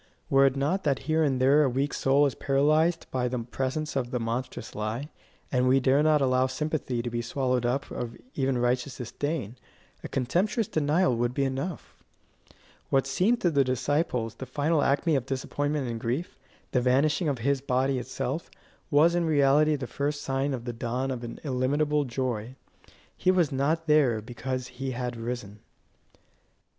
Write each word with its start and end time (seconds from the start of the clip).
Were 0.31 0.47
it 0.47 0.55
not 0.55 0.83
that 0.83 0.97
here 1.05 1.21
and 1.23 1.39
there 1.39 1.61
a 1.61 1.69
weak 1.69 1.93
soul 1.93 2.25
is 2.25 2.33
paralysed 2.33 3.05
by 3.11 3.27
the 3.27 3.37
presence 3.37 3.95
of 3.95 4.09
the 4.09 4.19
monstrous 4.19 4.73
lie, 4.73 5.09
and 5.51 5.67
we 5.67 5.79
dare 5.79 6.01
not 6.01 6.21
allow 6.21 6.47
sympathy 6.47 7.03
to 7.03 7.09
be 7.11 7.21
swallowed 7.21 7.67
up 7.67 7.91
of 7.91 8.17
even 8.33 8.57
righteous 8.57 8.97
disdain, 8.97 9.57
a 10.03 10.07
contemptuous 10.07 10.67
denial 10.67 11.15
would 11.15 11.35
be 11.35 11.43
enough. 11.43 12.03
What 12.89 13.05
seemed 13.05 13.41
to 13.41 13.51
the 13.51 13.63
disciples 13.63 14.33
the 14.33 14.47
final 14.47 14.81
acme 14.81 15.15
of 15.15 15.27
disappointment 15.27 15.87
and 15.87 15.99
grief, 15.99 16.39
the 16.71 16.81
vanishing 16.81 17.29
of 17.29 17.37
his 17.37 17.61
body 17.61 17.99
itself, 17.99 18.49
was 18.89 19.13
in 19.13 19.25
reality 19.25 19.75
the 19.75 19.85
first 19.85 20.23
sign 20.23 20.55
of 20.55 20.65
the 20.65 20.73
dawn 20.73 21.11
of 21.11 21.23
an 21.23 21.39
illimitable 21.43 22.05
joy. 22.05 22.55
He 23.15 23.29
was 23.29 23.51
not 23.51 23.85
there 23.85 24.19
because 24.19 24.65
he 24.69 24.93
had 24.97 25.15
risen. 25.15 25.59